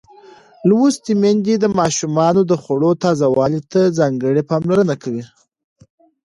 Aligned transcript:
لوستې 0.67 1.13
میندې 1.21 1.55
د 1.59 1.65
ماشومانو 1.79 2.41
د 2.45 2.53
خوړو 2.61 2.91
تازه 3.03 3.25
والي 3.37 3.61
ته 3.71 3.81
ځانګړې 3.97 4.43
پاملرنه 4.49 4.95
کوي. 5.03 5.23